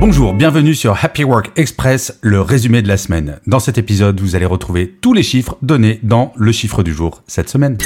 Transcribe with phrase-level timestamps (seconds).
[0.00, 3.38] Bonjour, bienvenue sur Happy Work Express, le résumé de la semaine.
[3.46, 7.22] Dans cet épisode, vous allez retrouver tous les chiffres donnés dans le chiffre du jour
[7.26, 7.78] cette semaine.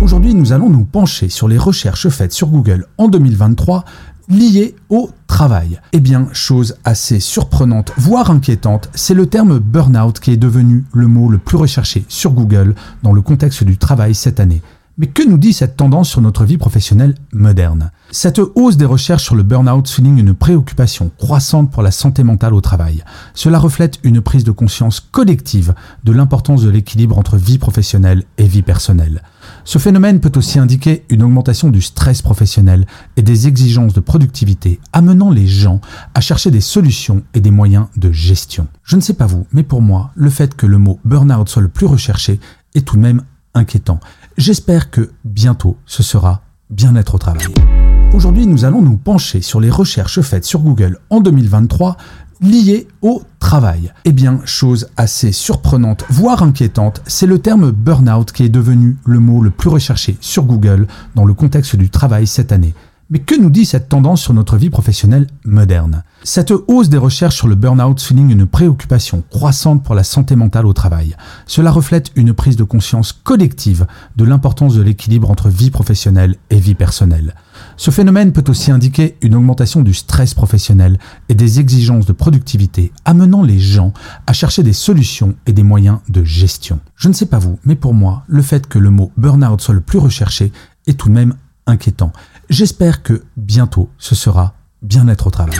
[0.00, 3.84] Aujourd'hui, nous allons nous pencher sur les recherches faites sur Google en 2023
[4.28, 5.80] liées au travail.
[5.92, 11.06] Eh bien, chose assez surprenante, voire inquiétante, c'est le terme burnout qui est devenu le
[11.06, 14.62] mot le plus recherché sur Google dans le contexte du travail cette année.
[14.98, 17.92] Mais que nous dit cette tendance sur notre vie professionnelle moderne?
[18.10, 22.52] Cette hausse des recherches sur le burn-out souligne une préoccupation croissante pour la santé mentale
[22.52, 23.02] au travail.
[23.32, 28.44] Cela reflète une prise de conscience collective de l'importance de l'équilibre entre vie professionnelle et
[28.44, 29.22] vie personnelle.
[29.64, 34.78] Ce phénomène peut aussi indiquer une augmentation du stress professionnel et des exigences de productivité,
[34.92, 35.80] amenant les gens
[36.14, 38.66] à chercher des solutions et des moyens de gestion.
[38.84, 41.62] Je ne sais pas vous, mais pour moi, le fait que le mot burn-out soit
[41.62, 42.40] le plus recherché
[42.74, 43.22] est tout de même
[43.54, 44.00] inquiétant.
[44.36, 47.46] J'espère que bientôt ce sera bien-être au travail.
[48.14, 51.96] Aujourd'hui, nous allons nous pencher sur les recherches faites sur Google en 2023
[52.42, 53.92] liées au travail.
[54.04, 59.20] Eh bien, chose assez surprenante, voire inquiétante, c'est le terme burnout qui est devenu le
[59.20, 62.74] mot le plus recherché sur Google dans le contexte du travail cette année.
[63.12, 66.02] Mais que nous dit cette tendance sur notre vie professionnelle moderne?
[66.24, 70.64] Cette hausse des recherches sur le burn-out souligne une préoccupation croissante pour la santé mentale
[70.64, 71.14] au travail.
[71.46, 76.58] Cela reflète une prise de conscience collective de l'importance de l'équilibre entre vie professionnelle et
[76.58, 77.34] vie personnelle.
[77.76, 82.92] Ce phénomène peut aussi indiquer une augmentation du stress professionnel et des exigences de productivité,
[83.04, 83.92] amenant les gens
[84.26, 86.80] à chercher des solutions et des moyens de gestion.
[86.96, 89.74] Je ne sais pas vous, mais pour moi, le fait que le mot burn-out soit
[89.74, 90.50] le plus recherché
[90.86, 91.34] est tout de même
[91.66, 92.12] inquiétant.
[92.50, 95.58] J'espère que bientôt ce sera bien-être au travail.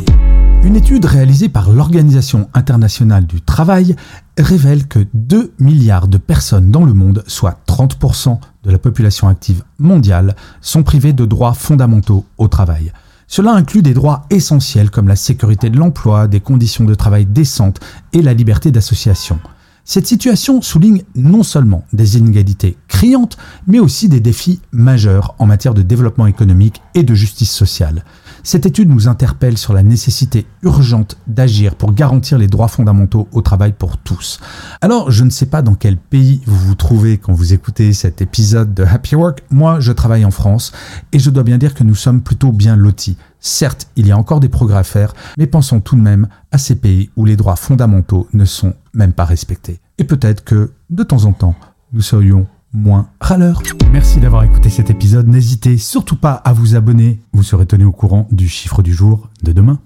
[0.65, 3.97] Une étude réalisée par l'Organisation internationale du travail
[4.39, 9.65] révèle que 2 milliards de personnes dans le monde, soit 30% de la population active
[9.81, 12.93] mondiale, sont privées de droits fondamentaux au travail.
[13.27, 17.81] Cela inclut des droits essentiels comme la sécurité de l'emploi, des conditions de travail décentes
[18.13, 19.41] et la liberté d'association.
[19.85, 25.75] Cette situation souligne non seulement des inégalités criantes, mais aussi des défis majeurs en matière
[25.75, 28.05] de développement économique et de justice sociale.
[28.45, 33.41] Cette étude nous interpelle sur la nécessité urgente d'agir pour garantir les droits fondamentaux au
[33.41, 34.41] travail pour tous.
[34.81, 38.23] Alors, je ne sais pas dans quel pays vous vous trouvez quand vous écoutez cet
[38.23, 39.43] épisode de Happy Work.
[39.51, 40.73] Moi, je travaille en France
[41.13, 43.17] et je dois bien dire que nous sommes plutôt bien lotis.
[43.45, 46.59] Certes, il y a encore des progrès à faire, mais pensons tout de même à
[46.59, 49.81] ces pays où les droits fondamentaux ne sont même pas respectés.
[49.99, 51.57] Et peut-être que, de temps en temps,
[51.93, 53.61] nous serions moins râleurs.
[53.91, 55.27] Merci d'avoir écouté cet épisode.
[55.27, 57.21] N'hésitez surtout pas à vous abonner.
[57.33, 59.81] Vous serez tenu au courant du chiffre du jour de demain.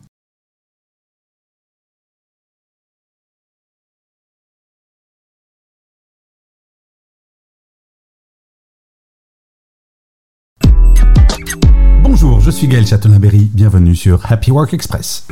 [12.46, 13.50] Je suis Gaël Châtelain-Berry.
[13.52, 15.26] Bienvenue sur Happy Work Express.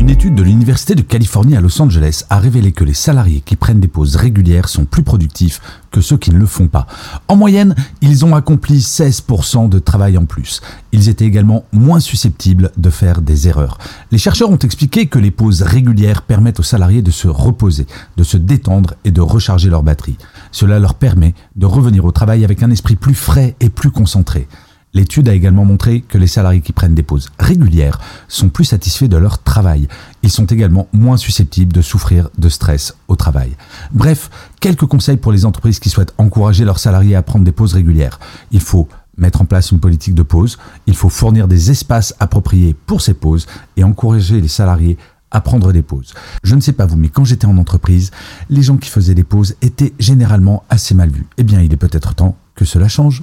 [0.00, 3.54] Une étude de l'Université de Californie à Los Angeles a révélé que les salariés qui
[3.54, 5.60] prennent des pauses régulières sont plus productifs
[5.92, 6.88] que ceux qui ne le font pas.
[7.28, 10.60] En moyenne, ils ont accompli 16% de travail en plus.
[10.90, 13.78] Ils étaient également moins susceptibles de faire des erreurs.
[14.10, 18.24] Les chercheurs ont expliqué que les pauses régulières permettent aux salariés de se reposer, de
[18.24, 20.18] se détendre et de recharger leur batterie.
[20.50, 24.48] Cela leur permet de revenir au travail avec un esprit plus frais et plus concentré.
[24.94, 29.08] L'étude a également montré que les salariés qui prennent des pauses régulières sont plus satisfaits
[29.08, 29.88] de leur travail.
[30.22, 33.56] Ils sont également moins susceptibles de souffrir de stress au travail.
[33.92, 37.74] Bref, quelques conseils pour les entreprises qui souhaitent encourager leurs salariés à prendre des pauses
[37.74, 38.20] régulières.
[38.52, 42.74] Il faut mettre en place une politique de pause, il faut fournir des espaces appropriés
[42.86, 43.46] pour ces pauses
[43.76, 44.96] et encourager les salariés
[45.30, 46.14] à prendre des pauses.
[46.44, 48.12] Je ne sais pas vous, mais quand j'étais en entreprise,
[48.48, 51.26] les gens qui faisaient des pauses étaient généralement assez mal vus.
[51.36, 53.22] Eh bien, il est peut-être temps que cela change.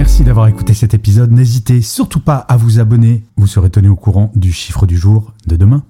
[0.00, 1.30] Merci d'avoir écouté cet épisode.
[1.30, 3.22] N'hésitez surtout pas à vous abonner.
[3.36, 5.84] Vous serez tenu au courant du chiffre du jour de demain.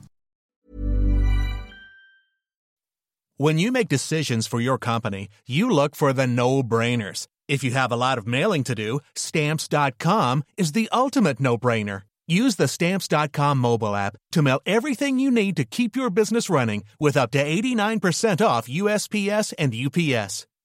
[3.39, 7.29] When you make decisions for your company, you look for the no-brainers.
[7.49, 12.03] If you have a lot of mailing to do, stamps.com is the ultimate no-brainer.
[12.27, 16.83] Use the stamps.com mobile app to mail everything you need to keep your business running
[16.99, 20.49] with up to 89% off USPS and UPS.